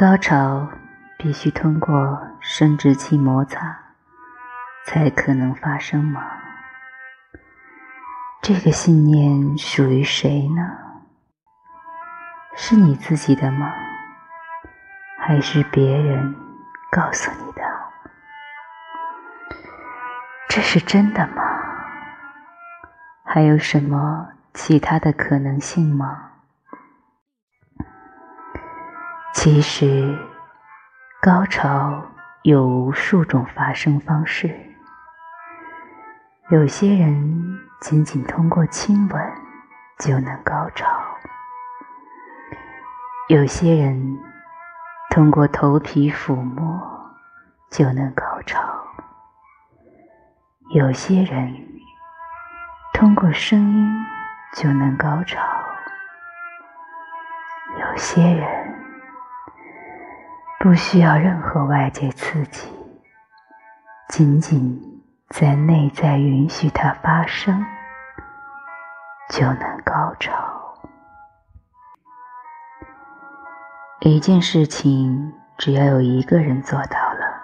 [0.00, 0.66] 高潮
[1.18, 3.78] 必须通过生殖器摩擦
[4.86, 6.22] 才可能发生吗？
[8.40, 10.62] 这个信念属于谁呢？
[12.56, 13.74] 是你自己的吗？
[15.18, 16.34] 还是别人
[16.90, 17.62] 告诉你的？
[20.48, 21.42] 这是真的吗？
[23.22, 26.29] 还有什么其他的可能性吗？
[29.32, 30.18] 其实，
[31.22, 32.04] 高潮
[32.42, 34.54] 有无数种发生方式。
[36.50, 39.32] 有些人仅仅通过亲吻
[39.98, 40.86] 就能高潮，
[43.28, 44.18] 有些人
[45.10, 46.78] 通过头皮抚摸
[47.70, 48.60] 就能高潮，
[50.74, 51.54] 有些人
[52.92, 54.06] 通过声音
[54.54, 55.40] 就能高潮，
[57.78, 58.69] 有些人。
[60.62, 62.70] 不需要任何外界刺激，
[64.10, 64.78] 仅仅
[65.30, 67.64] 在内在允许它发生，
[69.30, 70.34] 就能高潮。
[74.00, 77.40] 一件事情只要有一个人做到了，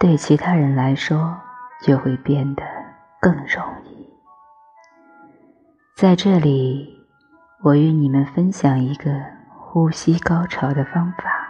[0.00, 1.40] 对其他人来说
[1.82, 2.64] 就会变得
[3.20, 4.12] 更容易。
[5.94, 6.98] 在这里，
[7.62, 9.08] 我与你们分享一个
[9.56, 11.41] 呼吸高潮的方法。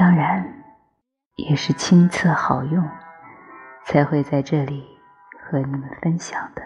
[0.00, 0.64] 当然，
[1.36, 2.88] 也是亲测好用，
[3.84, 4.98] 才会在这里
[5.38, 6.62] 和你们分享的。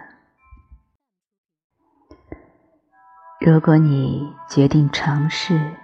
[3.41, 5.75] 如果你决定尝试，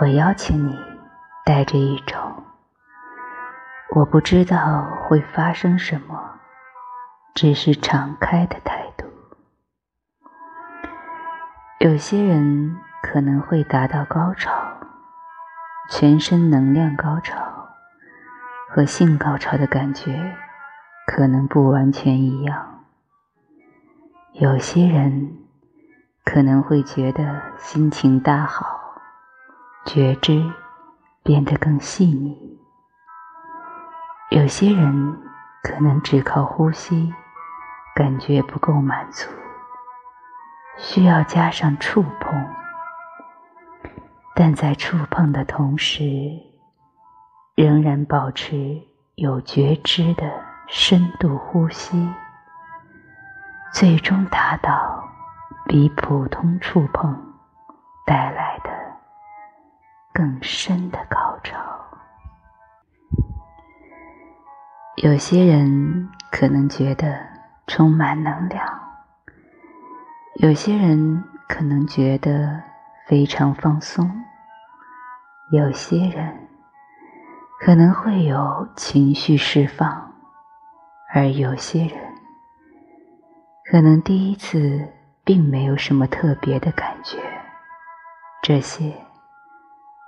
[0.00, 0.76] 我邀请你
[1.44, 2.18] 带着一种
[3.94, 6.40] “我不知道会发生什么，
[7.36, 9.06] 只是敞开”的态度。
[11.78, 14.61] 有些人可能会达到高潮。
[15.90, 17.36] 全身能量高潮
[18.70, 20.36] 和性高潮的感觉
[21.06, 22.84] 可能不完全一样。
[24.32, 25.36] 有些人
[26.24, 28.94] 可能会觉得心情大好，
[29.84, 30.50] 觉知
[31.22, 32.58] 变得更细腻。
[34.30, 35.18] 有些人
[35.62, 37.12] 可能只靠呼吸
[37.94, 39.28] 感觉不够满足，
[40.78, 42.61] 需要加上触碰。
[44.34, 46.02] 但在触碰的同时，
[47.54, 48.80] 仍然保持
[49.14, 50.24] 有觉知的
[50.68, 52.08] 深度呼吸，
[53.74, 55.06] 最终达到
[55.66, 57.14] 比普通触碰
[58.06, 58.70] 带来的
[60.14, 61.58] 更深的高潮。
[64.96, 67.18] 有些人可能觉得
[67.66, 68.66] 充满能量，
[70.36, 72.71] 有些人可能觉得。
[73.06, 74.10] 非常放松，
[75.52, 76.48] 有些人
[77.60, 80.14] 可能会有情绪释放，
[81.12, 81.98] 而有些人
[83.70, 84.88] 可能第一次
[85.24, 87.18] 并没有什么特别的感觉，
[88.42, 88.94] 这些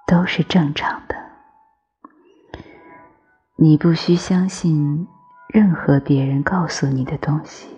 [0.06, 1.14] 都是正常的。
[3.56, 5.06] 你不需相信
[5.48, 7.68] 任何别人告诉你的东西，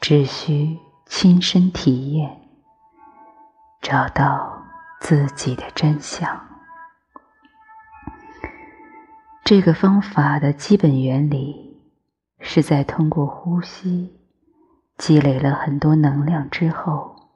[0.00, 2.45] 只需亲身体验。
[3.88, 4.64] 找到
[4.98, 6.40] 自己的真相。
[9.44, 11.80] 这个方法的基本原理
[12.40, 14.18] 是在通过呼吸
[14.98, 17.30] 积累了很多能量之后，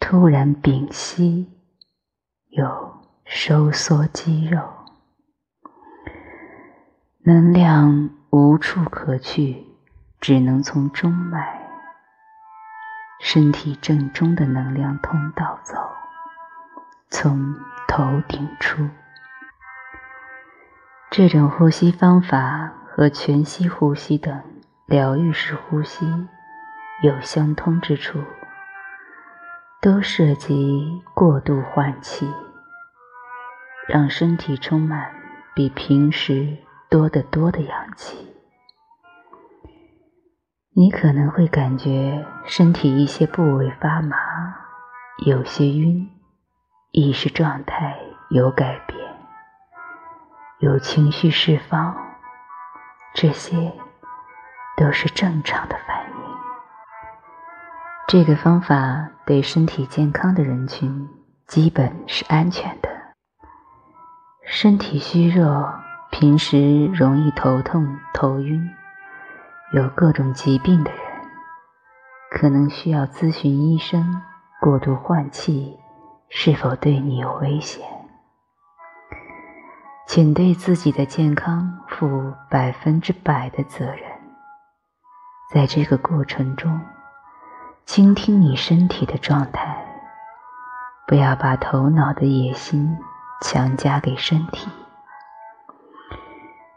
[0.00, 1.48] 突然屏息，
[2.48, 2.66] 又
[3.24, 4.68] 收缩肌肉，
[7.20, 9.64] 能量无处可去，
[10.20, 11.61] 只能从中脉。
[13.24, 15.76] 身体正中的能量通道走，
[17.08, 17.54] 从
[17.86, 18.90] 头顶出。
[21.08, 24.42] 这种呼吸方法和全息呼吸等
[24.86, 26.04] 疗愈式呼吸
[27.04, 28.18] 有相通之处，
[29.80, 32.28] 都涉及过度换气，
[33.86, 35.12] 让身体充满
[35.54, 36.58] 比平时
[36.90, 38.31] 多得多的氧气。
[40.74, 44.16] 你可能会感觉身体一些部位发麻，
[45.26, 46.08] 有些晕，
[46.92, 47.98] 意识状态
[48.30, 48.98] 有改变，
[50.60, 51.94] 有情绪释放，
[53.12, 53.70] 这些
[54.74, 56.16] 都是正常的反应。
[58.08, 61.06] 这个方法对身体健康的人群
[61.46, 62.88] 基本是安全的。
[64.46, 65.70] 身体虚弱，
[66.10, 68.74] 平时容易头痛、头晕。
[69.72, 71.00] 有各种疾病的人，
[72.30, 74.22] 可能需要咨询医生
[74.60, 75.78] 过度换气
[76.28, 77.82] 是否对你有危险。
[80.06, 84.02] 请对自己的健康负百分之百的责任。
[85.54, 86.78] 在这个过程中，
[87.86, 89.74] 倾听你身体的状态，
[91.06, 92.94] 不要把头脑的野心
[93.40, 94.68] 强加给身体。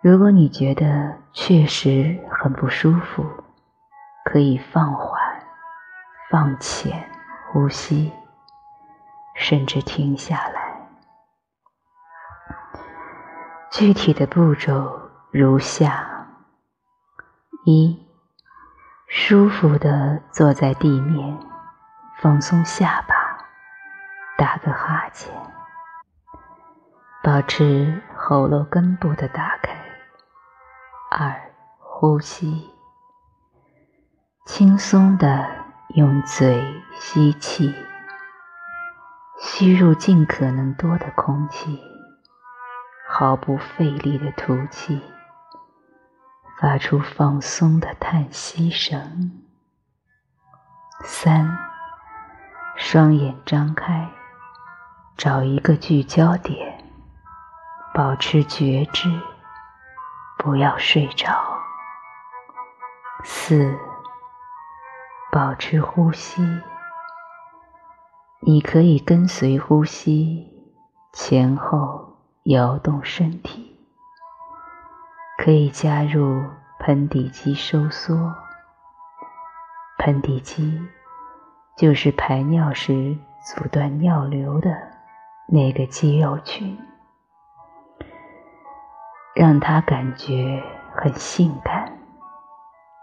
[0.05, 3.25] 如果你觉得确实很不舒服，
[4.23, 5.19] 可以放缓、
[6.29, 7.09] 放浅
[7.47, 8.13] 呼吸，
[9.33, 10.87] 甚至停下来。
[13.71, 16.07] 具体的步骤如下：
[17.65, 17.99] 一。
[19.07, 21.35] 舒服的坐在地面，
[22.19, 23.15] 放松下巴，
[24.37, 25.33] 打个哈欠，
[27.23, 29.84] 保持喉咙根部的打开。
[31.17, 32.69] 二、呼吸，
[34.45, 35.49] 轻松的
[35.93, 36.61] 用嘴
[36.99, 37.73] 吸气，
[39.39, 41.79] 吸入尽可能多的空气，
[43.07, 45.01] 毫不费力的吐气。
[46.59, 49.41] 发出放松的叹息声。
[51.01, 51.57] 三，
[52.75, 54.09] 双眼张开，
[55.15, 56.83] 找一个聚焦点，
[57.93, 59.09] 保持觉知，
[60.45, 61.27] 不要睡着。
[63.23, 63.75] 四，
[65.31, 66.43] 保持呼吸，
[68.41, 70.47] 你可以跟随呼吸，
[71.11, 73.75] 前后摇动身体。
[75.39, 76.43] 可以加入
[76.79, 78.35] 盆底肌收缩。
[79.97, 80.79] 盆底肌
[81.75, 84.69] 就是排尿时阻断尿流的
[85.47, 86.77] 那个肌肉群，
[89.35, 90.63] 让他感觉
[90.95, 91.91] 很性感，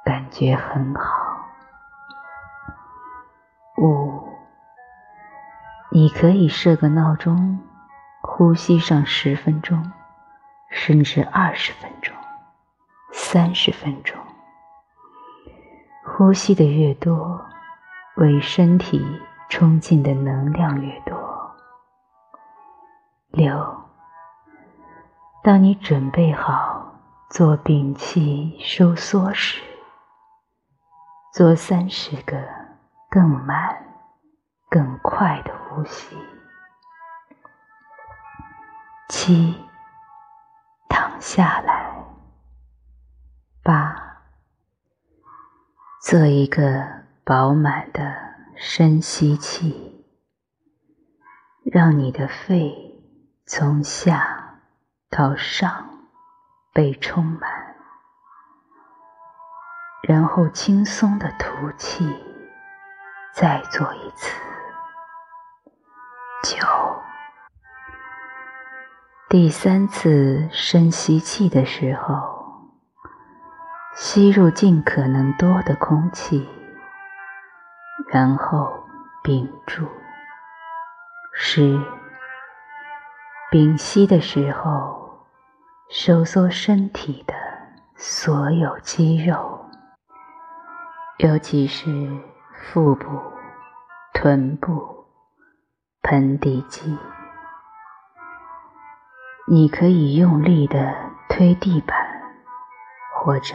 [0.02, 1.02] 感觉很好。
[3.76, 4.28] 五，
[5.90, 7.60] 你可以设个闹钟，
[8.22, 9.92] 呼吸上十分钟，
[10.70, 12.14] 甚至二十分钟。
[13.12, 14.18] 三十分钟，
[16.02, 17.44] 呼吸的越多，
[18.16, 19.20] 为身体
[19.50, 21.14] 充进的能量越多。
[23.30, 23.81] 六，
[25.44, 29.60] 当你准备好做屏气收缩时，
[31.34, 32.40] 做三十个
[33.10, 33.84] 更慢、
[34.70, 36.16] 更快的呼吸。
[39.08, 39.56] 七，
[40.88, 41.92] 躺下来。
[43.64, 44.22] 八，
[46.02, 48.14] 做一个饱满的
[48.54, 50.06] 深吸气，
[51.64, 53.02] 让你的肺
[53.44, 54.41] 从下
[55.14, 55.90] 到上
[56.72, 57.76] 被充满，
[60.08, 62.08] 然后轻松的吐气，
[63.34, 64.40] 再做一次。
[66.42, 66.66] 九，
[69.28, 72.32] 第三次深吸气的时候。
[73.94, 76.48] 吸入尽可能多的空气，
[78.08, 78.86] 然后
[79.22, 79.86] 屏住。
[81.34, 81.78] 十，
[83.50, 85.01] 屏息的时候，
[85.94, 87.34] 收缩身体的
[87.96, 89.66] 所有肌肉，
[91.18, 91.84] 尤其是
[92.54, 93.06] 腹部、
[94.14, 95.04] 臀部、
[96.00, 96.98] 盆底肌。
[99.46, 100.94] 你可以用力的
[101.28, 101.94] 推地板，
[103.22, 103.54] 或者。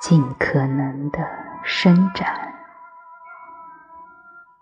[0.00, 1.20] 尽可能的
[1.62, 2.52] 伸展，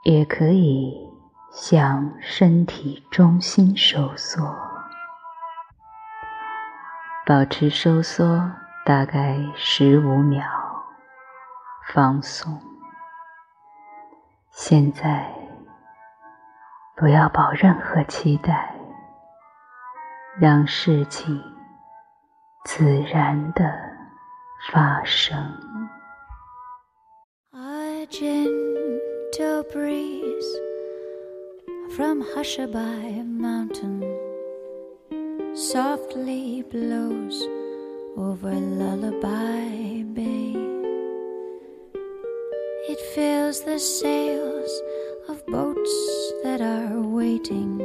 [0.04, 1.10] 也可以
[1.50, 4.54] 向身体中心收缩，
[7.30, 8.50] 保持收缩
[8.84, 10.42] 大概十五秒，
[11.94, 12.60] 放松。
[14.50, 15.32] 现在
[16.96, 18.74] 不要抱任何期待，
[20.40, 21.40] 让事情
[22.64, 23.64] 自然的。
[24.72, 25.38] 发生。
[27.52, 30.60] A gentle breeze
[31.96, 34.29] from Hushabye Mountain
[35.54, 37.42] softly blows
[38.16, 40.54] over Lullaby Bay.
[42.88, 44.70] It fills the sails
[45.28, 47.78] of boats that are waiting,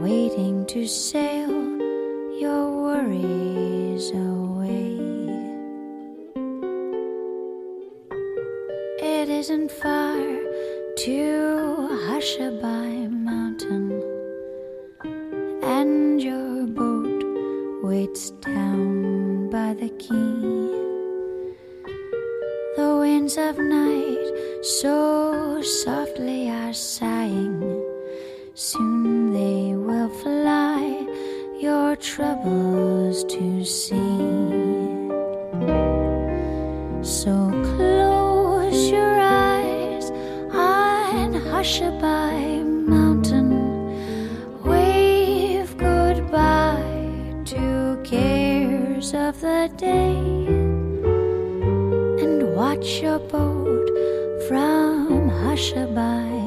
[0.00, 1.50] waiting to sail
[2.40, 4.96] your worries away.
[9.00, 10.16] It isn't far
[11.04, 12.77] to Hushabye
[22.76, 24.30] the winds of night
[24.62, 27.62] so softly are sighing.
[28.54, 31.06] Soon they will fly
[31.60, 33.96] your troubles to see.
[37.02, 37.32] So
[37.76, 40.10] close your eyes
[41.14, 42.17] and hush Mountain.
[49.78, 50.16] Day
[52.22, 53.86] and watch your boat
[54.48, 56.37] from Hushabye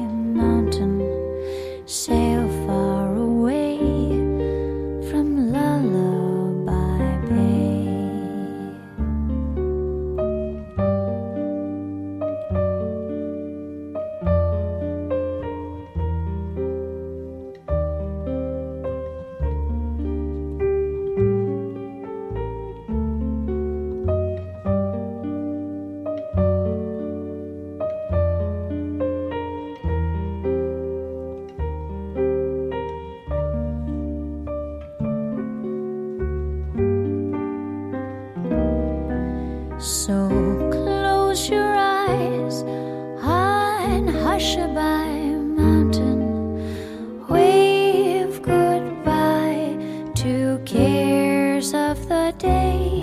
[39.82, 40.28] So
[40.70, 47.26] close your eyes and on Hushabye Mountain.
[47.28, 49.76] Wave goodbye
[50.14, 53.00] to cares of the day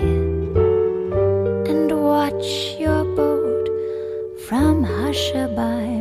[1.70, 3.68] and watch your boat
[4.38, 5.99] from Hushabye